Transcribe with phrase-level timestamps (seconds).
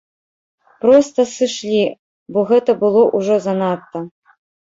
[0.83, 1.83] Проста сышлі,
[2.37, 3.99] бо гэта было ўжо занадта.